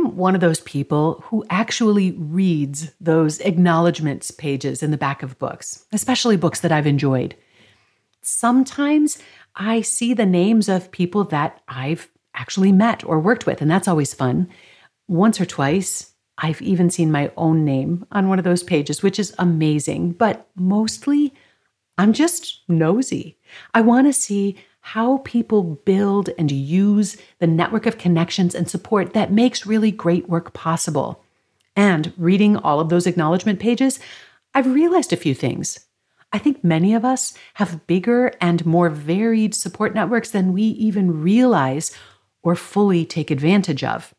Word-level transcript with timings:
I'm 0.00 0.16
one 0.16 0.34
of 0.34 0.40
those 0.40 0.60
people 0.60 1.22
who 1.26 1.44
actually 1.50 2.12
reads 2.12 2.90
those 3.00 3.38
acknowledgments 3.40 4.30
pages 4.30 4.82
in 4.82 4.90
the 4.90 4.96
back 4.96 5.22
of 5.22 5.38
books, 5.38 5.84
especially 5.92 6.36
books 6.36 6.60
that 6.60 6.72
I've 6.72 6.86
enjoyed. 6.86 7.34
Sometimes 8.22 9.18
I 9.56 9.82
see 9.82 10.14
the 10.14 10.26
names 10.26 10.68
of 10.68 10.90
people 10.90 11.24
that 11.24 11.60
I've 11.68 12.08
actually 12.34 12.72
met 12.72 13.04
or 13.04 13.18
worked 13.20 13.46
with, 13.46 13.60
and 13.60 13.70
that's 13.70 13.88
always 13.88 14.14
fun. 14.14 14.48
Once 15.08 15.40
or 15.40 15.46
twice, 15.46 16.12
I've 16.38 16.62
even 16.62 16.88
seen 16.88 17.12
my 17.12 17.30
own 17.36 17.64
name 17.64 18.06
on 18.12 18.28
one 18.28 18.38
of 18.38 18.44
those 18.44 18.62
pages, 18.62 19.02
which 19.02 19.18
is 19.18 19.34
amazing. 19.38 20.12
But 20.12 20.48
mostly, 20.54 21.34
I'm 22.00 22.14
just 22.14 22.62
nosy. 22.66 23.36
I 23.74 23.82
want 23.82 24.06
to 24.06 24.14
see 24.14 24.56
how 24.80 25.18
people 25.18 25.62
build 25.62 26.30
and 26.38 26.50
use 26.50 27.18
the 27.40 27.46
network 27.46 27.84
of 27.84 27.98
connections 27.98 28.54
and 28.54 28.70
support 28.70 29.12
that 29.12 29.30
makes 29.30 29.66
really 29.66 29.90
great 29.90 30.26
work 30.26 30.54
possible. 30.54 31.22
And 31.76 32.14
reading 32.16 32.56
all 32.56 32.80
of 32.80 32.88
those 32.88 33.06
acknowledgement 33.06 33.60
pages, 33.60 34.00
I've 34.54 34.72
realized 34.72 35.12
a 35.12 35.16
few 35.16 35.34
things. 35.34 35.88
I 36.32 36.38
think 36.38 36.64
many 36.64 36.94
of 36.94 37.04
us 37.04 37.34
have 37.54 37.86
bigger 37.86 38.32
and 38.40 38.64
more 38.64 38.88
varied 38.88 39.54
support 39.54 39.94
networks 39.94 40.30
than 40.30 40.54
we 40.54 40.62
even 40.62 41.20
realize 41.20 41.94
or 42.42 42.56
fully 42.56 43.04
take 43.04 43.30
advantage 43.30 43.84
of. 43.84 44.14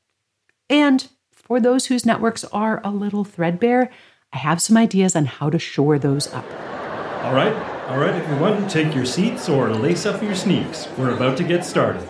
And 0.69 1.07
for 1.31 1.59
those 1.59 1.87
whose 1.87 2.05
networks 2.05 2.43
are 2.53 2.79
a 2.83 2.91
little 2.91 3.23
threadbare, 3.23 3.89
I 4.31 4.37
have 4.37 4.61
some 4.61 4.77
ideas 4.77 5.15
on 5.15 5.25
how 5.25 5.49
to 5.49 5.57
shore 5.57 5.97
those 5.97 6.31
up. 6.31 6.45
All 7.21 7.35
right, 7.35 7.53
all 7.87 7.99
right, 7.99 8.15
everyone, 8.15 8.67
take 8.67 8.95
your 8.95 9.05
seats 9.05 9.47
or 9.47 9.69
lace 9.69 10.07
up 10.07 10.23
your 10.23 10.33
sneaks. 10.33 10.87
We're 10.97 11.13
about 11.13 11.37
to 11.37 11.43
get 11.43 11.63
started. 11.63 12.01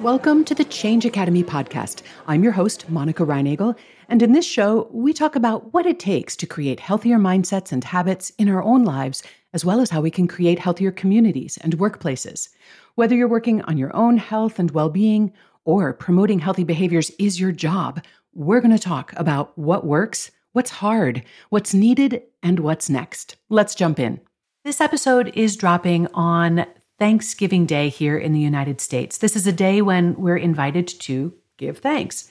Welcome 0.00 0.44
to 0.46 0.54
the 0.54 0.64
Change 0.64 1.04
Academy 1.04 1.44
podcast. 1.44 2.02
I'm 2.26 2.42
your 2.42 2.50
host, 2.50 2.90
Monica 2.90 3.24
Reinagel, 3.24 3.76
and 4.08 4.20
in 4.20 4.32
this 4.32 4.44
show, 4.44 4.88
we 4.90 5.12
talk 5.12 5.36
about 5.36 5.72
what 5.72 5.86
it 5.86 6.00
takes 6.00 6.34
to 6.36 6.46
create 6.46 6.80
healthier 6.80 7.18
mindsets 7.18 7.70
and 7.70 7.84
habits 7.84 8.32
in 8.36 8.48
our 8.48 8.64
own 8.64 8.84
lives, 8.84 9.22
as 9.52 9.64
well 9.64 9.80
as 9.80 9.90
how 9.90 10.00
we 10.00 10.10
can 10.10 10.26
create 10.26 10.58
healthier 10.58 10.90
communities 10.90 11.56
and 11.58 11.78
workplaces. 11.78 12.48
Whether 12.96 13.14
you're 13.14 13.28
working 13.28 13.62
on 13.62 13.78
your 13.78 13.94
own 13.94 14.16
health 14.16 14.58
and 14.58 14.72
well 14.72 14.90
being 14.90 15.32
or 15.64 15.92
promoting 15.92 16.40
healthy 16.40 16.64
behaviors 16.64 17.10
is 17.20 17.38
your 17.38 17.52
job, 17.52 18.04
we're 18.34 18.60
going 18.60 18.76
to 18.76 18.78
talk 18.82 19.12
about 19.16 19.56
what 19.56 19.86
works, 19.86 20.32
what's 20.56 20.70
hard, 20.70 21.22
what's 21.50 21.74
needed, 21.74 22.22
and 22.42 22.60
what's 22.60 22.88
next. 22.88 23.36
Let's 23.50 23.74
jump 23.74 23.98
in. 23.98 24.22
This 24.64 24.80
episode 24.80 25.30
is 25.36 25.54
dropping 25.54 26.06
on 26.14 26.64
Thanksgiving 26.98 27.66
Day 27.66 27.90
here 27.90 28.16
in 28.16 28.32
the 28.32 28.40
United 28.40 28.80
States. 28.80 29.18
This 29.18 29.36
is 29.36 29.46
a 29.46 29.52
day 29.52 29.82
when 29.82 30.14
we're 30.14 30.38
invited 30.38 30.88
to 30.88 31.34
give 31.58 31.80
thanks. 31.80 32.30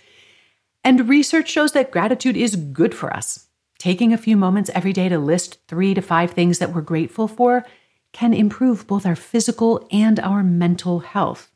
And 0.83 1.07
research 1.07 1.51
shows 1.51 1.73
that 1.73 1.91
gratitude 1.91 2.35
is 2.35 2.55
good 2.55 2.95
for 2.95 3.15
us. 3.15 3.45
Taking 3.77 4.11
a 4.11 4.17
few 4.17 4.35
moments 4.35 4.71
every 4.73 4.91
day 4.91 5.07
to 5.07 5.19
list 5.19 5.59
three 5.67 5.93
to 5.93 6.01
five 6.01 6.31
things 6.31 6.57
that 6.57 6.73
we're 6.73 6.81
grateful 6.81 7.27
for 7.27 7.63
can 8.11 8.33
improve 8.33 8.87
both 8.87 9.05
our 9.05 9.15
physical 9.15 9.87
and 9.91 10.19
our 10.19 10.41
mental 10.41 11.01
health. 11.01 11.51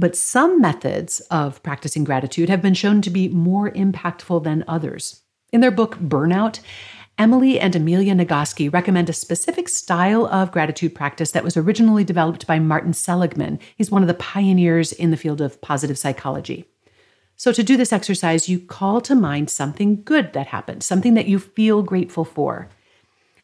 But 0.00 0.16
some 0.16 0.62
methods 0.62 1.20
of 1.30 1.62
practicing 1.62 2.04
gratitude 2.04 2.48
have 2.48 2.62
been 2.62 2.72
shown 2.72 3.02
to 3.02 3.10
be 3.10 3.28
more 3.28 3.70
impactful 3.70 4.42
than 4.44 4.64
others. 4.66 5.20
In 5.52 5.60
their 5.60 5.70
book, 5.70 5.98
Burnout, 5.98 6.60
Emily 7.18 7.60
and 7.60 7.76
Amelia 7.76 8.14
Nagoski 8.14 8.72
recommend 8.72 9.10
a 9.10 9.12
specific 9.12 9.68
style 9.68 10.24
of 10.28 10.52
gratitude 10.52 10.94
practice 10.94 11.32
that 11.32 11.44
was 11.44 11.54
originally 11.54 12.02
developed 12.02 12.46
by 12.46 12.58
Martin 12.58 12.94
Seligman. 12.94 13.58
He's 13.76 13.90
one 13.90 14.00
of 14.00 14.08
the 14.08 14.14
pioneers 14.14 14.90
in 14.90 15.10
the 15.10 15.18
field 15.18 15.42
of 15.42 15.60
positive 15.60 15.98
psychology. 15.98 16.64
So, 17.36 17.52
to 17.52 17.62
do 17.62 17.76
this 17.76 17.92
exercise, 17.92 18.48
you 18.48 18.58
call 18.58 19.02
to 19.02 19.14
mind 19.14 19.50
something 19.50 20.02
good 20.02 20.32
that 20.32 20.46
happened, 20.46 20.82
something 20.82 21.12
that 21.12 21.28
you 21.28 21.38
feel 21.38 21.82
grateful 21.82 22.24
for. 22.24 22.70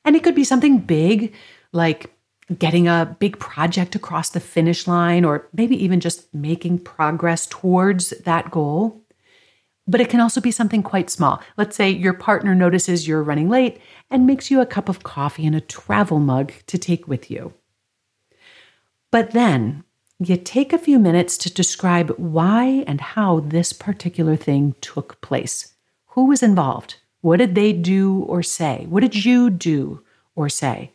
And 0.06 0.16
it 0.16 0.24
could 0.24 0.34
be 0.34 0.44
something 0.44 0.78
big, 0.78 1.34
like 1.72 2.15
getting 2.58 2.86
a 2.86 3.16
big 3.18 3.38
project 3.38 3.94
across 3.94 4.30
the 4.30 4.40
finish 4.40 4.86
line, 4.86 5.24
or 5.24 5.48
maybe 5.52 5.82
even 5.82 6.00
just 6.00 6.32
making 6.34 6.78
progress 6.78 7.46
towards 7.46 8.10
that 8.10 8.50
goal. 8.50 9.02
But 9.88 10.00
it 10.00 10.10
can 10.10 10.20
also 10.20 10.40
be 10.40 10.50
something 10.50 10.82
quite 10.82 11.10
small. 11.10 11.42
Let's 11.56 11.76
say 11.76 11.90
your 11.90 12.12
partner 12.12 12.54
notices 12.54 13.06
you're 13.06 13.22
running 13.22 13.48
late 13.48 13.80
and 14.10 14.26
makes 14.26 14.50
you 14.50 14.60
a 14.60 14.66
cup 14.66 14.88
of 14.88 15.02
coffee 15.02 15.44
in 15.44 15.54
a 15.54 15.60
travel 15.60 16.18
mug 16.18 16.52
to 16.66 16.78
take 16.78 17.06
with 17.06 17.30
you. 17.30 17.52
But 19.10 19.30
then 19.30 19.84
you 20.18 20.36
take 20.36 20.72
a 20.72 20.78
few 20.78 20.98
minutes 20.98 21.36
to 21.38 21.52
describe 21.52 22.10
why 22.16 22.84
and 22.86 23.00
how 23.00 23.40
this 23.40 23.72
particular 23.72 24.34
thing 24.36 24.74
took 24.80 25.20
place. 25.20 25.74
Who 26.08 26.26
was 26.26 26.42
involved? 26.42 26.96
What 27.20 27.38
did 27.38 27.54
they 27.54 27.72
do 27.72 28.20
or 28.20 28.42
say? 28.42 28.86
What 28.88 29.00
did 29.00 29.24
you 29.24 29.50
do 29.50 30.02
or 30.34 30.48
say? 30.48 30.92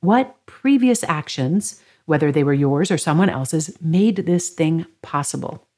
What 0.00 0.43
previous 0.64 1.04
actions, 1.04 1.78
whether 2.06 2.32
they 2.32 2.42
were 2.42 2.54
yours 2.54 2.90
or 2.90 2.96
someone 2.96 3.28
else's, 3.28 3.76
made 3.82 4.16
this 4.16 4.48
thing 4.48 4.86
possible? 5.02 5.68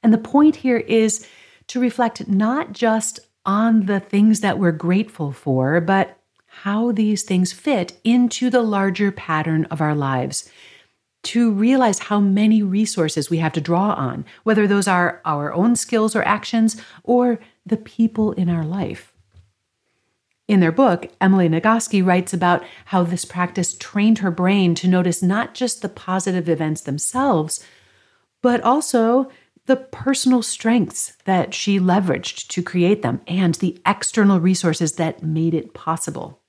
And 0.00 0.12
the 0.12 0.18
point 0.18 0.54
here 0.54 0.76
is 0.76 1.26
to 1.66 1.80
reflect 1.80 2.28
not 2.28 2.70
just 2.70 3.18
on 3.44 3.86
the 3.86 3.98
things 3.98 4.42
that 4.42 4.60
we're 4.60 4.70
grateful 4.70 5.32
for, 5.32 5.80
but 5.80 6.20
how 6.46 6.92
these 6.92 7.24
things 7.24 7.52
fit 7.52 7.98
into 8.04 8.48
the 8.48 8.62
larger 8.62 9.10
pattern 9.10 9.64
of 9.72 9.80
our 9.80 9.96
lives. 9.96 10.48
To 11.24 11.50
realize 11.50 11.98
how 11.98 12.20
many 12.20 12.62
resources 12.62 13.28
we 13.28 13.38
have 13.38 13.54
to 13.54 13.60
draw 13.60 13.94
on, 13.94 14.24
whether 14.44 14.68
those 14.68 14.86
are 14.86 15.20
our 15.24 15.52
own 15.52 15.74
skills 15.74 16.14
or 16.14 16.22
actions 16.22 16.80
or 17.02 17.40
the 17.66 17.76
people 17.76 18.30
in 18.34 18.48
our 18.48 18.64
life. 18.64 19.12
In 20.48 20.60
their 20.60 20.72
book, 20.72 21.10
Emily 21.20 21.46
Nagoski 21.46 22.04
writes 22.04 22.32
about 22.32 22.64
how 22.86 23.04
this 23.04 23.26
practice 23.26 23.74
trained 23.74 24.18
her 24.18 24.30
brain 24.30 24.74
to 24.76 24.88
notice 24.88 25.22
not 25.22 25.54
just 25.54 25.82
the 25.82 25.90
positive 25.90 26.48
events 26.48 26.80
themselves, 26.80 27.62
but 28.40 28.62
also 28.62 29.30
the 29.66 29.76
personal 29.76 30.40
strengths 30.40 31.12
that 31.26 31.52
she 31.52 31.78
leveraged 31.78 32.48
to 32.48 32.62
create 32.62 33.02
them 33.02 33.20
and 33.26 33.56
the 33.56 33.78
external 33.86 34.40
resources 34.40 34.94
that 34.94 35.22
made 35.22 35.52
it 35.52 35.74
possible. 35.74 36.40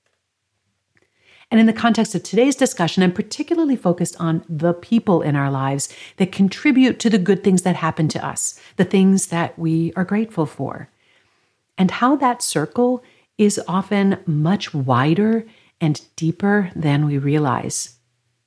And 1.50 1.60
in 1.60 1.66
the 1.66 1.72
context 1.74 2.14
of 2.14 2.22
today's 2.22 2.56
discussion, 2.56 3.02
I'm 3.02 3.12
particularly 3.12 3.76
focused 3.76 4.16
on 4.18 4.44
the 4.48 4.72
people 4.72 5.20
in 5.20 5.36
our 5.36 5.50
lives 5.50 5.94
that 6.16 6.32
contribute 6.32 6.98
to 7.00 7.10
the 7.10 7.18
good 7.18 7.44
things 7.44 7.62
that 7.62 7.76
happen 7.76 8.08
to 8.08 8.24
us, 8.24 8.58
the 8.76 8.84
things 8.84 9.26
that 9.26 9.58
we 9.58 9.92
are 9.94 10.04
grateful 10.04 10.46
for, 10.46 10.88
and 11.76 11.90
how 11.90 12.16
that 12.16 12.40
circle 12.40 13.02
is 13.40 13.60
often 13.66 14.18
much 14.26 14.72
wider 14.72 15.44
and 15.80 16.00
deeper 16.14 16.70
than 16.76 17.06
we 17.06 17.18
realize. 17.18 17.96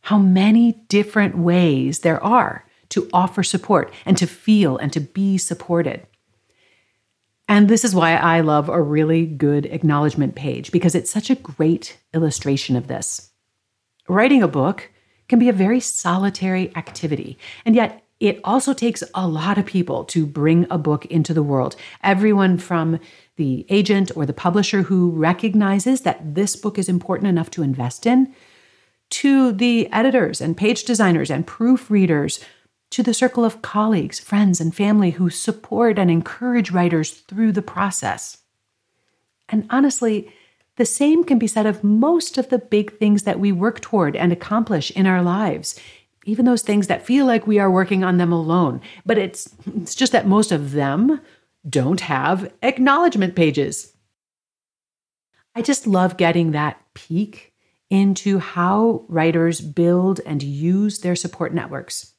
How 0.01 0.19
many 0.19 0.83
different 0.87 1.37
ways 1.37 1.99
there 1.99 2.23
are 2.23 2.65
to 2.93 3.09
offer 3.11 3.41
support 3.41 3.91
and 4.05 4.15
to 4.15 4.27
feel 4.27 4.77
and 4.77 4.93
to 4.93 4.99
be 4.99 5.35
supported. 5.39 6.05
And 7.47 7.67
this 7.67 7.83
is 7.83 7.95
why 7.95 8.15
I 8.15 8.41
love 8.41 8.69
a 8.69 8.81
really 8.83 9.25
good 9.25 9.65
acknowledgement 9.65 10.35
page 10.35 10.71
because 10.71 10.93
it's 10.93 11.09
such 11.09 11.31
a 11.31 11.35
great 11.35 11.97
illustration 12.13 12.75
of 12.75 12.87
this. 12.87 13.31
Writing 14.07 14.43
a 14.43 14.47
book 14.47 14.91
can 15.27 15.39
be 15.39 15.49
a 15.49 15.53
very 15.53 15.79
solitary 15.79 16.71
activity, 16.75 17.39
and 17.65 17.75
yet 17.75 18.03
it 18.19 18.39
also 18.43 18.73
takes 18.73 19.03
a 19.15 19.27
lot 19.27 19.57
of 19.57 19.65
people 19.65 20.05
to 20.05 20.27
bring 20.27 20.67
a 20.69 20.77
book 20.77 21.07
into 21.07 21.33
the 21.33 21.41
world. 21.41 21.75
Everyone 22.03 22.59
from 22.59 22.99
the 23.35 23.65
agent 23.69 24.11
or 24.15 24.25
the 24.25 24.33
publisher 24.33 24.83
who 24.83 25.09
recognizes 25.11 26.01
that 26.01 26.35
this 26.35 26.55
book 26.55 26.77
is 26.77 26.87
important 26.87 27.27
enough 27.27 27.49
to 27.51 27.63
invest 27.63 28.05
in, 28.05 28.33
to 29.09 29.51
the 29.51 29.91
editors 29.91 30.41
and 30.41 30.57
page 30.57 30.83
designers 30.83 31.29
and 31.29 31.47
proofreaders 31.47 32.43
to 32.91 33.01
the 33.01 33.13
circle 33.13 33.43
of 33.43 33.61
colleagues, 33.63 34.19
friends, 34.19 34.61
and 34.61 34.75
family 34.75 35.11
who 35.11 35.29
support 35.29 35.97
and 35.97 36.11
encourage 36.11 36.71
writers 36.71 37.11
through 37.11 37.51
the 37.51 37.61
process. 37.61 38.39
And 39.49 39.65
honestly, 39.71 40.31
the 40.75 40.85
same 40.85 41.23
can 41.23 41.39
be 41.39 41.47
said 41.47 41.65
of 41.65 41.83
most 41.83 42.37
of 42.37 42.49
the 42.49 42.59
big 42.59 42.97
things 42.97 43.23
that 43.23 43.39
we 43.39 43.51
work 43.51 43.79
toward 43.79 44.15
and 44.15 44.31
accomplish 44.31 44.91
in 44.91 45.05
our 45.05 45.21
lives, 45.21 45.79
even 46.25 46.45
those 46.45 46.61
things 46.61 46.87
that 46.87 47.05
feel 47.05 47.25
like 47.25 47.45
we 47.45 47.59
are 47.59 47.69
working 47.69 48.03
on 48.03 48.17
them 48.17 48.31
alone. 48.31 48.81
But 49.05 49.17
it's, 49.17 49.53
it's 49.75 49.95
just 49.95 50.11
that 50.11 50.27
most 50.27 50.51
of 50.51 50.71
them 50.71 51.19
don't 51.67 52.01
have 52.01 52.51
acknowledgement 52.61 53.35
pages. 53.35 53.93
I 55.55 55.61
just 55.61 55.87
love 55.87 56.17
getting 56.17 56.51
that 56.51 56.81
peek 56.93 57.53
into 57.89 58.39
how 58.39 59.05
writers 59.07 59.61
build 59.61 60.19
and 60.25 60.41
use 60.41 60.99
their 60.99 61.15
support 61.15 61.53
networks. 61.53 62.13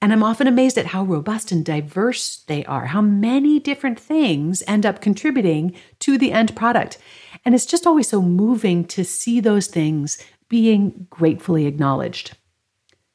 And 0.00 0.12
I'm 0.12 0.22
often 0.22 0.46
amazed 0.46 0.78
at 0.78 0.86
how 0.86 1.02
robust 1.02 1.50
and 1.50 1.64
diverse 1.64 2.44
they 2.46 2.64
are, 2.66 2.86
how 2.86 3.00
many 3.00 3.58
different 3.58 3.98
things 3.98 4.62
end 4.68 4.86
up 4.86 5.00
contributing 5.00 5.74
to 5.98 6.16
the 6.16 6.30
end 6.30 6.54
product. 6.54 6.98
And 7.44 7.54
it's 7.54 7.66
just 7.66 7.86
always 7.86 8.08
so 8.08 8.22
moving 8.22 8.84
to 8.86 9.04
see 9.04 9.40
those 9.40 9.66
things 9.66 10.18
being 10.48 11.08
gratefully 11.10 11.66
acknowledged. 11.66 12.36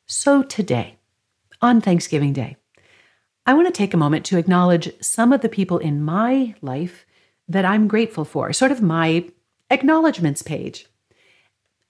So 0.06 0.44
today, 0.44 0.98
on 1.62 1.80
Thanksgiving 1.80 2.34
Day, 2.34 2.58
I 3.46 3.54
want 3.54 3.68
to 3.68 3.78
take 3.78 3.94
a 3.94 3.98
moment 3.98 4.26
to 4.26 4.38
acknowledge 4.38 4.92
some 5.02 5.34
of 5.34 5.42
the 5.42 5.50
people 5.50 5.78
in 5.78 6.02
my 6.02 6.56
life 6.62 7.06
that 7.50 7.66
I'm 7.66 7.90
grateful 7.90 8.24
for, 8.24 8.54
sort 8.54 8.72
of 8.72 8.82
my 8.82 9.30
acknowledgments 9.70 10.42
page. 10.42 10.88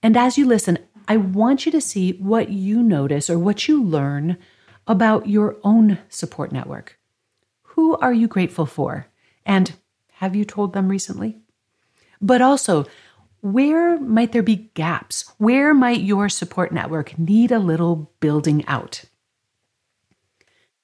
And 0.01 0.17
as 0.17 0.37
you 0.37 0.47
listen, 0.47 0.79
I 1.07 1.17
want 1.17 1.65
you 1.65 1.71
to 1.73 1.81
see 1.81 2.13
what 2.13 2.49
you 2.49 2.81
notice 2.81 3.29
or 3.29 3.37
what 3.37 3.67
you 3.67 3.83
learn 3.83 4.37
about 4.87 5.29
your 5.29 5.57
own 5.63 5.99
support 6.09 6.51
network. 6.51 6.97
Who 7.61 7.97
are 7.97 8.13
you 8.13 8.27
grateful 8.27 8.65
for? 8.65 9.07
And 9.45 9.73
have 10.13 10.35
you 10.35 10.45
told 10.45 10.73
them 10.73 10.89
recently? 10.89 11.37
But 12.19 12.41
also, 12.41 12.85
where 13.41 13.99
might 13.99 14.31
there 14.31 14.43
be 14.43 14.71
gaps? 14.73 15.31
Where 15.37 15.73
might 15.73 16.01
your 16.01 16.29
support 16.29 16.71
network 16.71 17.19
need 17.19 17.51
a 17.51 17.59
little 17.59 18.11
building 18.21 18.65
out? 18.67 19.03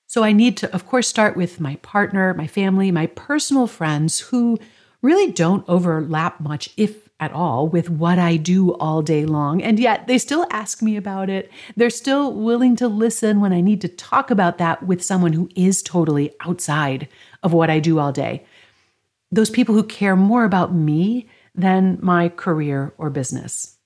So 0.09 0.23
I 0.23 0.31
need 0.31 0.57
to, 0.57 0.73
of 0.73 0.87
course, 0.87 1.07
start 1.07 1.37
with 1.37 1.59
my 1.59 1.75
partner, 1.83 2.33
my 2.33 2.47
family, 2.47 2.91
my 2.91 3.05
personal 3.05 3.67
friends 3.67 4.19
who 4.19 4.57
really 5.03 5.31
don't 5.31 5.63
overlap 5.69 6.39
much, 6.39 6.71
if 6.77 7.09
at 7.19 7.31
all, 7.31 7.67
with 7.67 7.91
what 7.91 8.17
I 8.17 8.35
do 8.35 8.73
all 8.77 9.03
day 9.03 9.23
long. 9.23 9.61
And 9.61 9.77
yet 9.79 10.07
they 10.07 10.17
still 10.17 10.47
ask 10.49 10.81
me 10.81 10.97
about 10.97 11.29
it. 11.29 11.51
They're 11.75 11.91
still 11.91 12.33
willing 12.33 12.75
to 12.77 12.87
listen 12.87 13.39
when 13.39 13.53
I 13.53 13.61
need 13.61 13.81
to 13.81 13.87
talk 13.87 14.31
about 14.31 14.57
that 14.57 14.81
with 14.81 15.03
someone 15.03 15.33
who 15.33 15.47
is 15.55 15.83
totally 15.83 16.33
outside 16.41 17.07
of 17.43 17.53
what 17.53 17.69
I 17.69 17.77
do 17.77 17.99
all 17.99 18.11
day. 18.11 18.43
Those 19.31 19.51
people 19.51 19.75
who 19.75 19.83
care 19.83 20.15
more 20.15 20.43
about 20.43 20.73
me 20.73 21.29
than 21.53 21.99
my 22.01 22.29
career 22.29 22.95
or 22.97 23.11
business. 23.11 23.77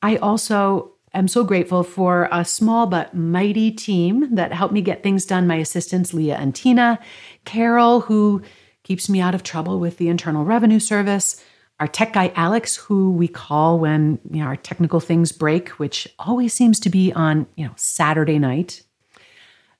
I 0.00 0.16
also 0.16 0.92
am 1.14 1.28
so 1.28 1.44
grateful 1.44 1.82
for 1.82 2.28
a 2.30 2.44
small 2.44 2.86
but 2.86 3.14
mighty 3.14 3.70
team 3.70 4.34
that 4.34 4.52
helped 4.52 4.74
me 4.74 4.82
get 4.82 5.02
things 5.02 5.24
done. 5.24 5.46
My 5.46 5.56
assistants, 5.56 6.12
Leah 6.12 6.36
and 6.36 6.54
Tina, 6.54 6.98
Carol, 7.44 8.00
who 8.02 8.42
keeps 8.82 9.08
me 9.08 9.20
out 9.20 9.34
of 9.34 9.42
trouble 9.42 9.78
with 9.78 9.98
the 9.98 10.08
Internal 10.08 10.44
Revenue 10.44 10.80
Service, 10.80 11.42
our 11.80 11.86
tech 11.86 12.12
guy, 12.12 12.32
Alex, 12.34 12.76
who 12.76 13.12
we 13.12 13.28
call 13.28 13.78
when 13.78 14.18
you 14.30 14.40
know, 14.40 14.46
our 14.46 14.56
technical 14.56 14.98
things 14.98 15.30
break, 15.30 15.68
which 15.70 16.08
always 16.18 16.52
seems 16.52 16.80
to 16.80 16.90
be 16.90 17.12
on 17.12 17.46
you 17.56 17.66
know, 17.66 17.72
Saturday 17.76 18.38
night. 18.38 18.82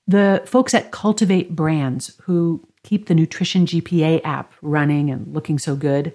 The 0.07 0.41
folks 0.45 0.73
at 0.73 0.91
Cultivate 0.91 1.55
Brands, 1.55 2.15
who 2.23 2.65
keep 2.83 3.07
the 3.07 3.15
Nutrition 3.15 3.65
GPA 3.65 4.21
app 4.23 4.53
running 4.61 5.11
and 5.11 5.33
looking 5.33 5.59
so 5.59 5.75
good. 5.75 6.13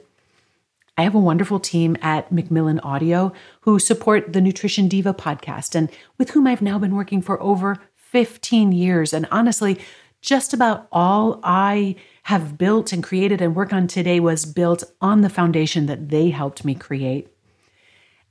I 0.97 1.03
have 1.03 1.15
a 1.15 1.21
wonderful 1.21 1.59
team 1.59 1.97
at 2.03 2.31
Macmillan 2.31 2.79
Audio 2.81 3.33
who 3.63 3.79
support 3.79 4.33
the 4.33 4.41
Nutrition 4.41 4.87
Diva 4.87 5.13
podcast 5.13 5.75
and 5.75 5.91
with 6.19 6.31
whom 6.31 6.47
I've 6.47 6.63
now 6.63 6.79
been 6.79 6.95
working 6.95 7.21
for 7.21 7.43
over 7.43 7.79
15 7.97 8.71
years. 8.71 9.13
And 9.13 9.27
honestly, 9.33 9.81
just 10.21 10.55
about 10.55 10.87
all 10.93 11.41
I 11.43 11.97
have 12.25 12.57
built 12.57 12.93
and 12.93 13.03
created 13.03 13.43
and 13.43 13.57
work 13.57 13.73
on 13.73 13.89
today 13.89 14.21
was 14.21 14.47
built 14.47 14.85
on 15.01 15.23
the 15.23 15.29
foundation 15.29 15.87
that 15.87 16.11
they 16.11 16.31
helped 16.31 16.65
me 16.65 16.75
create. 16.77 17.29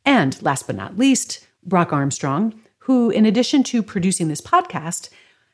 And 0.05 0.41
last 0.41 0.65
but 0.65 0.77
not 0.77 0.97
least, 0.97 1.45
Brock 1.65 1.91
Armstrong, 1.91 2.59
who, 2.79 3.09
in 3.09 3.25
addition 3.25 3.63
to 3.63 3.83
producing 3.83 4.29
this 4.29 4.41
podcast, 4.41 5.09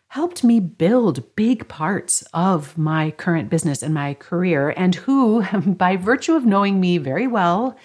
helped 0.10 0.44
me 0.44 0.60
build 0.60 1.36
big 1.36 1.68
parts 1.68 2.24
of 2.34 2.78
my 2.78 3.12
current 3.12 3.50
business 3.50 3.84
and 3.84 3.94
my 3.94 4.16
career, 4.16 4.74
and 4.76 4.96
who, 4.96 5.44
by 5.66 5.96
virtue 5.96 6.36
of 6.36 6.46
knowing 6.46 6.80
me 6.80 6.98
very 6.98 7.28
well, 7.28 7.78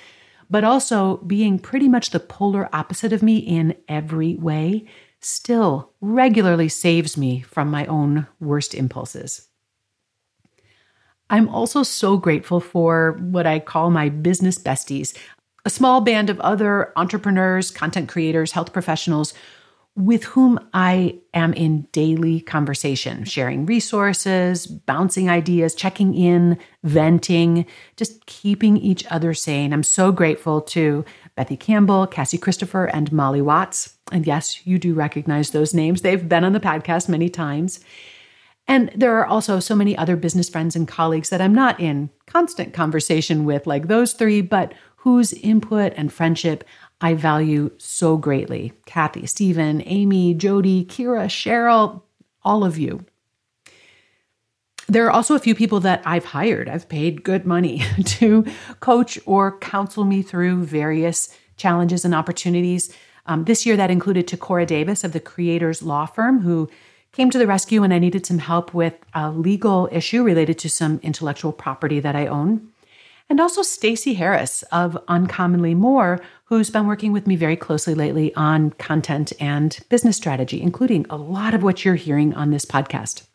but 0.51 0.65
also 0.65 1.19
being 1.19 1.59
pretty 1.59 1.89
much 1.89 2.11
the 2.11 2.21
polar 2.21 2.69
opposite 2.75 3.13
of 3.13 3.23
me 3.23 3.37
in 3.37 3.77
every 3.89 4.37
way, 4.37 4.87
still 5.21 5.93
regularly 6.01 6.69
saves 6.69 7.17
me 7.17 7.43
from 7.43 7.71
my 7.71 7.85
own 7.87 8.27
worst 8.41 8.75
impulses. 8.75 9.49
I'm 11.29 11.49
also 11.49 11.83
so 11.83 12.17
grateful 12.17 12.61
for 12.61 13.19
what 13.21 13.47
I 13.47 13.59
call 13.59 13.91
my 13.91 14.09
business 14.09 14.59
besties, 14.59 15.17
a 15.65 15.71
small 15.71 16.01
band 16.01 16.31
of 16.31 16.41
other 16.41 16.93
entrepreneurs, 16.97 17.71
content 17.71 18.09
creators, 18.09 18.53
health 18.53 18.73
professionals 18.73 19.35
with 19.97 20.25
whom 20.25 20.59
I 20.73 21.19
am 21.35 21.53
in 21.53 21.83
daily 21.93 22.41
conversation, 22.41 23.25
sharing 23.25 23.65
resources, 23.65 24.67
bouncing 24.67 25.31
ideas, 25.31 25.75
checking 25.75 26.15
in, 26.15 26.59
venting, 26.83 27.65
just 27.97 28.27
keeping 28.27 28.77
each 28.77 29.07
other 29.11 29.35
sane. 29.35 29.73
I'm 29.73 29.85
so 29.85 30.11
grateful 30.11 30.61
to 30.63 31.05
Bethy 31.39 31.59
Campbell, 31.59 32.09
Cassie 32.09 32.39
Christopher, 32.39 32.87
and 32.87 33.13
Molly 33.13 33.41
Watts. 33.41 33.95
And 34.11 34.27
yes, 34.27 34.67
you 34.67 34.81
do 34.81 34.95
recognize 34.95 35.51
those 35.51 35.73
names. 35.73 36.03
They've 36.03 36.29
been 36.29 36.45
on 36.45 36.55
the 36.55 36.61
podcast 36.61 37.09
many 37.09 37.29
times. 37.29 37.79
And 38.67 38.91
there 38.97 39.17
are 39.17 39.27
also 39.27 39.61
so 39.61 39.77
many 39.77 39.97
other 39.97 40.17
business 40.17 40.49
friends 40.49 40.75
and 40.75 40.89
colleagues 40.89 41.29
that 41.29 41.41
I'm 41.41 41.55
not 41.55 41.79
in 41.79 42.11
constant 42.27 42.73
conversation 42.73 43.45
with, 43.45 43.67
like 43.67 43.87
those 43.87 44.15
three, 44.15 44.41
but 44.41 44.73
whose 44.97 45.35
input 45.35 45.93
and 45.97 46.13
friendship 46.13 46.65
I 47.05 47.13
value 47.13 47.71
so 47.77 48.17
greatly. 48.17 48.73
Kathy, 48.87 49.27
Stephen, 49.27 49.83
Amy, 49.85 50.33
Jody, 50.33 50.87
Kira, 50.87 51.27
Cheryl, 51.27 52.01
all 52.43 52.65
of 52.65 52.79
you. 52.79 53.05
There 54.89 55.05
are 55.05 55.11
also 55.11 55.35
a 55.35 55.39
few 55.39 55.55
people 55.55 55.81
that 55.81 56.01
I've 56.07 56.25
hired. 56.25 56.67
I've 56.67 56.89
paid 56.89 57.23
good 57.23 57.45
money 57.45 57.83
to 58.07 58.47
coach 58.81 59.19
or 59.27 59.59
counsel 59.59 60.05
me 60.05 60.23
through 60.23 60.65
various 60.65 61.29
challenges 61.59 62.07
and 62.07 62.15
opportunities. 62.15 62.91
Um, 63.27 63.45
this 63.45 63.67
year, 63.67 63.77
that 63.77 63.91
included 63.91 64.27
Ticora 64.27 64.67
Davis 64.67 65.05
of 65.05 65.13
the 65.13 65.21
Creators 65.21 65.83
Law 65.83 66.07
Firm, 66.07 66.41
who 66.41 66.71
came 67.13 67.29
to 67.29 67.39
the 67.39 67.47
rescue 67.47 67.83
when 67.83 67.93
I 67.93 67.99
needed 67.99 68.25
some 68.25 68.39
help 68.39 68.73
with 68.73 68.95
a 69.13 69.31
legal 69.31 69.91
issue 69.93 70.23
related 70.23 70.59
to 70.61 70.71
some 70.71 71.01
intellectual 71.03 71.53
property 71.53 72.01
that 72.01 72.17
I 72.17 72.29
own 72.29 72.71
and 73.29 73.41
also 73.41 73.63
Stacey 73.63 74.15
Harris 74.15 74.63
of 74.65 74.99
Uncommonly 75.09 75.75
More, 75.75 76.21
who's 76.45 76.71
been 76.71 76.87
working 76.87 77.13
with 77.13 77.27
me 77.27 77.37
very 77.37 77.57
closely 77.57 77.95
lately 77.95 78.35
on 78.35 78.71
content 78.73 79.33
and 79.41 79.79
business 79.89 80.17
strategy, 80.17 80.61
including 80.61 81.07
a 81.09 81.17
lot 81.17 81.55
of 81.55 81.63
what 81.63 81.85
you're 81.85 81.95
hearing 81.95 82.35
on 82.35 82.51
this 82.51 82.65
podcast. 82.65 83.27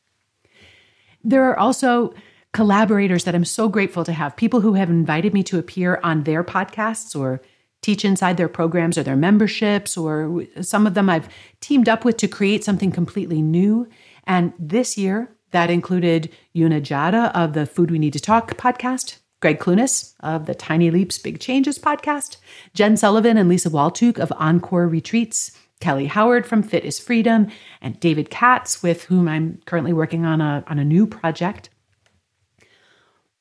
There 1.24 1.44
are 1.50 1.58
also 1.58 2.14
collaborators 2.54 3.26
that 3.26 3.36
I'm 3.36 3.46
so 3.46 3.68
grateful 3.70 4.04
to 4.06 4.14
have, 4.14 4.36
people 4.36 4.62
who 4.62 4.74
have 4.74 4.90
invited 4.90 5.34
me 5.34 5.44
to 5.44 5.60
appear 5.60 6.00
on 6.04 6.24
their 6.24 6.44
podcasts 6.44 7.20
or 7.20 7.42
teach 7.82 8.04
inside 8.04 8.38
their 8.38 8.50
programs 8.50 8.98
or 8.98 9.04
their 9.04 9.16
memberships, 9.16 9.96
or 9.96 10.46
some 10.62 10.86
of 10.86 10.96
them 10.96 11.10
I've 11.10 11.30
teamed 11.62 11.88
up 11.88 12.04
with 12.04 12.18
to 12.18 12.28
create 12.28 12.64
something 12.64 12.92
completely 12.92 13.42
new. 13.42 13.88
And 14.26 14.54
this 14.60 14.98
year, 14.98 15.34
that 15.52 15.70
included 15.70 16.30
Juna 16.54 16.82
Gjata 16.82 17.32
of 17.34 17.54
the 17.54 17.66
Food 17.66 17.90
We 17.90 18.00
Need 18.00 18.14
to 18.14 18.20
Talk 18.20 18.58
podcast, 18.58 19.19
Gregg 19.42 19.60
Clunis 19.60 20.14
of 20.20 20.46
the 20.46 20.56
Tiny 20.56 20.92
Leaps 20.92 21.18
Big 21.18 21.40
Changes 21.40 21.80
podcast, 21.80 22.38
Jen 22.74 22.98
Sullivan 22.98 23.38
and 23.38 23.48
Lisa 23.48 23.70
Waltuk 23.70 24.20
of 24.20 24.34
Encore 24.38 24.88
Retreats, 24.88 25.52
Kelly 25.80 26.08
Howard 26.08 26.46
from 26.46 26.62
Fit 26.62 26.84
is 26.84 27.00
Freedom, 27.00 27.48
and 27.82 28.00
David 28.00 28.30
Katz, 28.30 28.84
with 28.84 29.06
whom 29.06 29.30
I'm 29.30 29.62
currently 29.66 29.94
working 29.94 30.26
on 30.26 30.42
a, 30.42 30.64
on 30.68 30.78
a 30.78 30.84
new 30.84 31.08
project. 31.08 31.70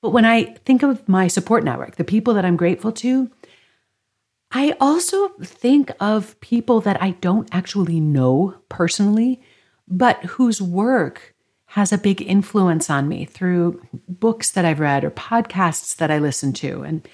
But 0.01 0.11
when 0.11 0.25
I 0.25 0.55
think 0.65 0.85
of 0.85 1.09
my 1.09 1.27
support 1.27 1.65
network, 1.65 1.97
the 1.97 2.05
people 2.05 2.35
that 2.35 2.45
I'm 2.45 2.57
grateful 2.57 2.93
to, 2.93 3.31
I 4.53 4.77
also 4.81 5.31
think 5.43 5.91
of 5.99 6.39
people 6.41 6.81
that 6.83 7.03
I 7.03 7.11
don't 7.11 7.49
actually 7.53 7.99
know 7.99 8.55
personally, 8.69 9.43
but 9.89 10.23
whose 10.25 10.63
work 10.63 11.35
has 11.69 11.93
a 11.93 11.99
big 11.99 12.23
influence 12.23 12.89
on 12.89 13.09
me 13.09 13.27
through 13.27 13.81
books 14.09 14.51
that 14.53 14.65
I've 14.65 14.81
read 14.81 15.05
or 15.05 15.11
podcasts 15.11 15.97
that 15.97 16.11
I 16.11 16.19
listen 16.19 16.53
to. 16.55 16.83
And 16.83 17.07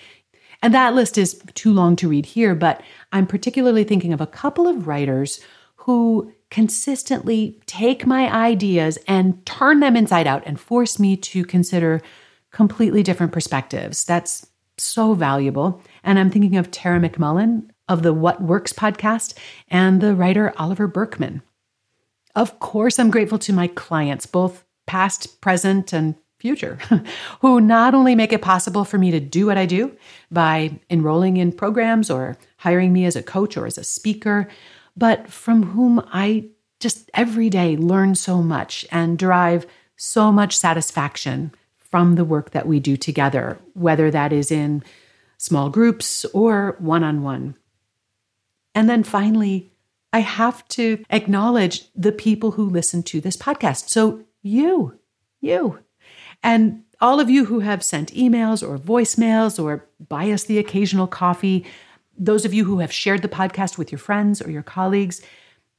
and 0.62 0.73
that 0.73 0.94
list 0.94 1.18
is 1.18 1.42
too 1.52 1.73
long 1.73 1.94
to 1.96 2.08
read 2.08 2.25
here, 2.25 2.54
but 2.54 2.80
I'm 3.12 3.26
particularly 3.26 3.84
thinking 3.84 4.14
of 4.14 4.23
a 4.23 4.26
couple 4.26 4.66
of 4.66 4.87
writers 4.87 5.40
who 5.76 6.32
consistently 6.50 7.61
take 7.66 8.06
my 8.06 8.32
ideas 8.32 8.96
and 9.06 9.44
turn 9.44 9.80
them 9.80 9.96
inside 9.96 10.26
out 10.26 10.42
and 10.46 10.58
force 10.58 10.99
me 10.99 11.16
to 11.18 11.44
consider 11.44 12.00
completely 12.50 13.02
different 13.02 13.32
perspectives. 13.32 14.04
That's 14.04 14.46
so 14.78 15.12
valuable. 15.14 15.82
And 16.02 16.18
I'm 16.18 16.30
thinking 16.30 16.56
of 16.56 16.70
Tara 16.70 17.00
McMullin 17.00 17.68
of 17.88 18.02
the 18.02 18.14
What 18.14 18.40
Works 18.40 18.73
podcast 18.73 19.37
and 19.68 20.00
the 20.00 20.14
writer 20.14 20.54
Oliver 20.56 20.87
Burkeman. 20.87 21.42
Of 22.34 22.58
course, 22.58 22.98
I'm 22.98 23.10
grateful 23.10 23.38
to 23.40 23.52
my 23.52 23.68
clients, 23.68 24.26
both 24.26 24.64
past, 24.86 25.40
present, 25.40 25.92
and 25.92 26.16
future, 26.38 26.78
who 27.40 27.60
not 27.60 27.94
only 27.94 28.14
make 28.14 28.32
it 28.32 28.42
possible 28.42 28.84
for 28.84 28.98
me 28.98 29.10
to 29.10 29.20
do 29.20 29.46
what 29.46 29.56
I 29.56 29.66
do 29.66 29.96
by 30.30 30.78
enrolling 30.90 31.36
in 31.36 31.52
programs 31.52 32.10
or 32.10 32.36
hiring 32.58 32.92
me 32.92 33.06
as 33.06 33.16
a 33.16 33.22
coach 33.22 33.56
or 33.56 33.66
as 33.66 33.78
a 33.78 33.84
speaker, 33.84 34.48
but 34.96 35.28
from 35.28 35.62
whom 35.62 36.06
I 36.12 36.48
just 36.80 37.10
every 37.14 37.48
day 37.48 37.76
learn 37.76 38.14
so 38.14 38.42
much 38.42 38.84
and 38.90 39.18
derive 39.18 39.66
so 39.96 40.30
much 40.30 40.56
satisfaction 40.56 41.52
from 41.78 42.16
the 42.16 42.24
work 42.24 42.50
that 42.50 42.66
we 42.66 42.80
do 42.80 42.96
together, 42.96 43.58
whether 43.72 44.10
that 44.10 44.32
is 44.32 44.50
in 44.50 44.82
small 45.38 45.70
groups 45.70 46.24
or 46.26 46.76
one 46.78 47.04
on 47.04 47.22
one. 47.22 47.56
And 48.74 48.90
then 48.90 49.02
finally, 49.04 49.72
I 50.14 50.21
have 50.21 50.66
to 50.68 51.04
acknowledge 51.11 51.90
the 51.92 52.12
people 52.12 52.52
who 52.52 52.71
listen 52.71 53.02
to 53.02 53.21
this 53.21 53.37
podcast. 53.37 53.88
So, 53.88 54.23
you, 54.42 54.97
you, 55.40 55.80
and 56.40 56.85
all 57.00 57.18
of 57.18 57.28
you 57.28 57.47
who 57.47 57.59
have 57.61 57.83
sent 57.83 58.14
emails 58.14 58.62
or 58.62 58.78
voicemails 58.78 59.61
or 59.61 59.88
buy 60.09 60.30
us 60.30 60.44
the 60.44 60.59
occasional 60.59 61.09
coffee, 61.09 61.66
those 62.16 62.44
of 62.44 62.54
you 62.54 62.64
who 62.64 62.78
have 62.78 62.92
shared 62.92 63.23
the 63.23 63.28
podcast 63.28 63.76
with 63.76 63.90
your 63.90 63.99
friends 63.99 64.40
or 64.40 64.52
your 64.52 64.62
colleagues, 64.62 65.21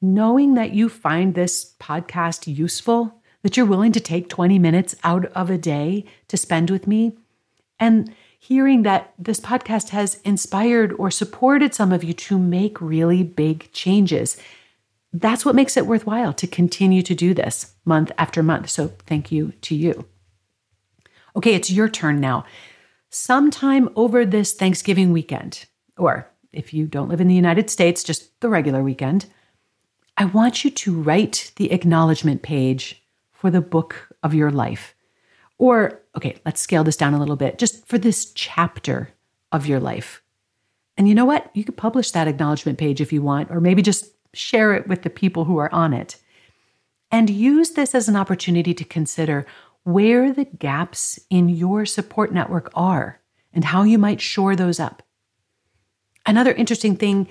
knowing 0.02 0.56
that 0.56 0.74
you 0.74 0.90
find 0.90 1.34
this 1.34 1.74
podcast 1.80 2.54
useful, 2.54 3.22
that 3.42 3.56
you're 3.56 3.66
willing 3.66 3.94
to 3.94 4.02
take 4.02 4.28
20 4.28 4.60
minutes 4.60 4.96
out 5.06 5.28
of 5.28 5.50
a 5.50 5.58
day 5.58 6.04
to 6.28 6.36
spend 6.36 6.70
with 6.70 6.88
me, 6.88 7.18
and 7.80 8.14
hearing 8.48 8.84
that 8.84 9.14
this 9.18 9.40
podcast 9.40 9.90
has 9.90 10.22
inspired 10.24 10.94
or 11.00 11.10
supported 11.10 11.74
some 11.74 11.92
of 11.92 12.04
you 12.04 12.14
to 12.14 12.38
make 12.38 12.80
really 12.80 13.24
big 13.24 13.72
changes. 13.72 14.38
That's 15.12 15.44
what 15.44 15.56
makes 15.56 15.78
it 15.78 15.88
worthwhile 15.88 16.32
to 16.34 16.46
continue 16.46 17.02
to 17.02 17.16
do 17.16 17.34
this 17.34 17.74
month 17.86 18.12
after 18.20 18.44
month. 18.44 18.70
So, 18.70 18.90
thank 19.08 19.32
you 19.32 19.54
to 19.62 19.74
you. 19.74 20.06
Okay, 21.36 21.56
it's 21.56 21.72
your 21.72 21.90
turn 21.90 22.20
now. 22.20 22.46
Sometime 23.10 23.90
over 23.96 24.26
this 24.26 24.54
Thanksgiving 24.54 25.12
weekend, 25.12 25.66
or 25.98 26.30
if 26.54 26.74
you 26.74 26.86
don't 26.86 27.10
live 27.10 27.22
in 27.22 27.28
the 27.28 27.34
United 27.34 27.70
States, 27.70 28.04
just 28.04 28.40
the 28.42 28.50
regular 28.50 28.84
weekend, 28.84 29.26
I 30.18 30.26
want 30.26 30.64
you 30.64 30.70
to 30.70 31.02
write 31.02 31.52
the 31.56 31.72
acknowledgement 31.72 32.42
page 32.42 33.04
for 33.34 33.50
the 33.50 33.62
book 33.62 34.10
of 34.22 34.34
your 34.34 34.52
life. 34.52 34.95
Or, 35.58 36.02
okay, 36.16 36.38
let's 36.46 36.62
scale 36.62 36.84
this 36.84 36.98
down 36.98 37.14
a 37.14 37.20
little 37.20 37.36
bit, 37.36 37.58
just 37.58 37.88
for 37.88 37.98
this 37.98 38.32
chapter 38.34 39.10
of 39.52 39.66
your 39.68 39.80
life. 39.80 40.22
And 40.98 41.08
you 41.08 41.16
know 41.16 41.26
what? 41.26 41.50
You 41.54 41.64
could 41.64 41.78
publish 41.78 42.12
that 42.12 42.28
acknowledgement 42.28 42.78
page 42.78 43.02
if 43.02 43.14
you 43.14 43.22
want, 43.22 43.52
or 43.52 43.60
maybe 43.60 43.82
just 43.82 44.14
share 44.34 44.74
it 44.74 44.88
with 44.88 45.04
the 45.04 45.10
people 45.10 45.46
who 45.46 45.58
are 45.58 45.74
on 45.74 45.94
it. 45.94 46.18
And 47.12 47.30
use 47.30 47.72
this 47.72 47.96
as 47.96 48.10
an 48.10 48.16
opportunity 48.16 48.74
to 48.74 48.84
consider 48.84 49.46
where 49.84 50.34
the 50.34 50.46
gaps 50.46 51.20
in 51.30 51.48
your 51.48 51.86
support 51.86 52.34
network 52.34 52.72
are 52.74 53.22
and 53.54 53.64
how 53.64 53.84
you 53.84 53.98
might 53.98 54.20
shore 54.20 54.56
those 54.56 54.80
up. 54.80 55.04
Another 56.26 56.52
interesting 56.54 56.96
thing 56.96 57.28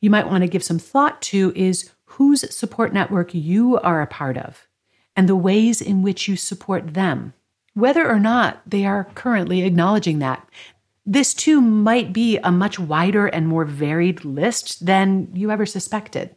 you 0.00 0.08
might 0.08 0.28
want 0.28 0.42
to 0.42 0.48
give 0.48 0.62
some 0.62 0.78
thought 0.78 1.20
to 1.22 1.52
is 1.56 1.90
whose 2.04 2.54
support 2.54 2.92
network 2.92 3.34
you 3.34 3.78
are 3.78 4.00
a 4.00 4.06
part 4.06 4.38
of 4.38 4.68
and 5.16 5.28
the 5.28 5.36
ways 5.36 5.80
in 5.80 6.02
which 6.02 6.28
you 6.28 6.36
support 6.36 6.94
them 6.94 7.34
whether 7.78 8.10
or 8.10 8.18
not 8.18 8.60
they 8.66 8.84
are 8.84 9.04
currently 9.14 9.62
acknowledging 9.62 10.18
that. 10.18 10.46
This 11.06 11.32
too 11.32 11.60
might 11.60 12.12
be 12.12 12.36
a 12.38 12.50
much 12.50 12.76
wider 12.76 13.28
and 13.28 13.46
more 13.46 13.64
varied 13.64 14.24
list 14.24 14.84
than 14.84 15.28
you 15.32 15.52
ever 15.52 15.64
suspected. 15.64 16.34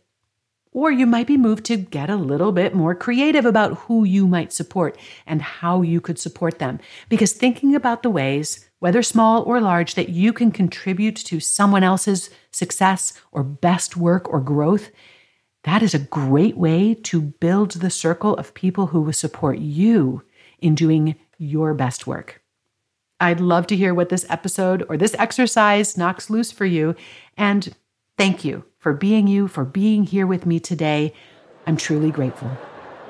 Or 0.71 0.91
you 0.91 1.07
might 1.07 1.25
be 1.25 1.37
moved 1.37 1.65
to 1.65 1.77
get 1.77 2.11
a 2.11 2.15
little 2.15 2.51
bit 2.51 2.75
more 2.75 2.93
creative 2.93 3.45
about 3.45 3.79
who 3.79 4.03
you 4.03 4.27
might 4.27 4.53
support 4.53 4.97
and 5.25 5.41
how 5.41 5.81
you 5.81 5.99
could 5.99 6.19
support 6.19 6.59
them. 6.59 6.79
Because 7.09 7.33
thinking 7.33 7.75
about 7.75 8.03
the 8.03 8.11
ways, 8.11 8.69
whether 8.77 9.01
small 9.01 9.41
or 9.41 9.59
large, 9.59 9.95
that 9.95 10.09
you 10.09 10.31
can 10.31 10.51
contribute 10.51 11.15
to 11.17 11.39
someone 11.39 11.83
else's 11.83 12.29
success 12.51 13.13
or 13.31 13.43
best 13.43 13.97
work 13.97 14.29
or 14.29 14.39
growth, 14.39 14.91
that 15.63 15.81
is 15.81 15.95
a 15.95 15.99
great 15.99 16.55
way 16.55 16.93
to 16.93 17.19
build 17.19 17.71
the 17.71 17.89
circle 17.89 18.35
of 18.35 18.53
people 18.53 18.87
who 18.87 19.01
will 19.01 19.11
support 19.11 19.57
you 19.57 20.23
in 20.61 20.75
doing 20.75 21.15
your 21.41 21.73
best 21.73 22.05
work. 22.05 22.41
I'd 23.19 23.39
love 23.39 23.67
to 23.67 23.75
hear 23.75 23.93
what 23.93 24.09
this 24.09 24.25
episode 24.29 24.85
or 24.87 24.97
this 24.97 25.15
exercise 25.17 25.97
knocks 25.97 26.29
loose 26.29 26.51
for 26.51 26.65
you. 26.65 26.95
And 27.37 27.75
thank 28.17 28.45
you 28.45 28.63
for 28.77 28.93
being 28.93 29.27
you, 29.27 29.47
for 29.47 29.65
being 29.65 30.03
here 30.03 30.27
with 30.27 30.45
me 30.45 30.59
today. 30.59 31.13
I'm 31.65 31.77
truly 31.77 32.11
grateful. 32.11 32.49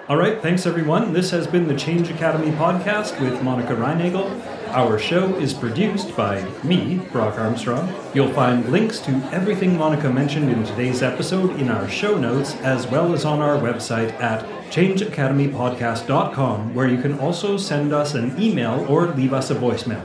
All 0.07 0.17
right, 0.17 0.41
thanks 0.41 0.65
everyone. 0.65 1.13
This 1.13 1.31
has 1.31 1.47
been 1.47 1.67
the 1.67 1.77
Change 1.77 2.09
Academy 2.09 2.51
podcast 2.51 3.21
with 3.21 3.41
Monica 3.43 3.73
Reinagel. 3.73 4.60
Our 4.71 4.97
show 4.97 5.35
is 5.35 5.53
produced 5.53 6.15
by 6.15 6.41
me, 6.63 6.99
Brock 7.11 7.37
Armstrong. 7.37 7.93
You'll 8.13 8.31
find 8.31 8.71
links 8.71 8.99
to 8.99 9.11
everything 9.33 9.77
Monica 9.77 10.09
mentioned 10.09 10.49
in 10.49 10.63
today's 10.63 11.03
episode 11.03 11.59
in 11.59 11.69
our 11.69 11.89
show 11.89 12.17
notes, 12.17 12.55
as 12.61 12.87
well 12.87 13.13
as 13.13 13.25
on 13.25 13.41
our 13.41 13.57
website 13.57 14.13
at 14.21 14.45
changeacademypodcast.com, 14.71 16.73
where 16.73 16.87
you 16.87 17.01
can 17.01 17.19
also 17.19 17.57
send 17.57 17.91
us 17.91 18.13
an 18.13 18.41
email 18.41 18.85
or 18.87 19.07
leave 19.07 19.33
us 19.33 19.51
a 19.51 19.55
voicemail. 19.55 20.01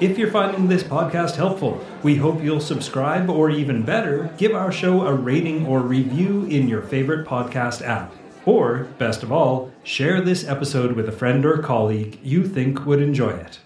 If 0.00 0.18
you're 0.18 0.32
finding 0.32 0.66
this 0.66 0.82
podcast 0.82 1.36
helpful, 1.36 1.80
we 2.02 2.16
hope 2.16 2.42
you'll 2.42 2.58
subscribe 2.58 3.30
or 3.30 3.48
even 3.48 3.84
better, 3.84 4.28
give 4.36 4.56
our 4.56 4.72
show 4.72 5.06
a 5.06 5.14
rating 5.14 5.66
or 5.66 5.78
review 5.78 6.46
in 6.46 6.66
your 6.66 6.82
favorite 6.82 7.28
podcast 7.28 7.80
app. 7.86 8.12
Or, 8.44 8.88
best 8.98 9.22
of 9.22 9.30
all, 9.30 9.70
share 9.84 10.20
this 10.20 10.48
episode 10.48 10.96
with 10.96 11.08
a 11.08 11.12
friend 11.12 11.46
or 11.46 11.58
colleague 11.58 12.18
you 12.24 12.48
think 12.48 12.84
would 12.84 13.00
enjoy 13.00 13.30
it. 13.30 13.60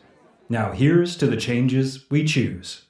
Now, 0.48 0.72
here's 0.72 1.16
to 1.16 1.26
the 1.26 1.36
changes 1.36 2.04
we 2.10 2.24
choose. 2.24 2.83